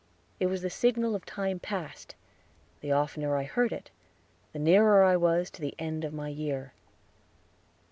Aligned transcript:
It 0.39 0.47
was 0.47 0.63
the 0.63 0.71
signal 0.71 1.13
of 1.13 1.27
time 1.27 1.59
past; 1.59 2.15
the 2.79 2.91
oftener 2.91 3.37
I 3.37 3.43
heard 3.43 3.71
it, 3.71 3.91
the 4.51 4.57
nearer 4.57 5.03
I 5.03 5.15
was 5.15 5.51
to 5.51 5.61
the 5.61 5.75
end 5.77 6.03
of 6.03 6.11
my 6.11 6.29
year. 6.29 6.73